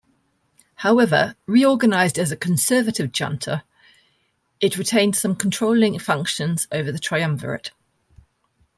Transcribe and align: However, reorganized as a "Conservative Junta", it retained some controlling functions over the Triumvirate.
However, 0.77 1.35
reorganized 1.45 2.17
as 2.17 2.31
a 2.31 2.35
"Conservative 2.35 3.11
Junta", 3.11 3.63
it 4.59 4.75
retained 4.75 5.15
some 5.15 5.35
controlling 5.35 5.99
functions 5.99 6.67
over 6.71 6.91
the 6.91 6.97
Triumvirate. 6.97 7.69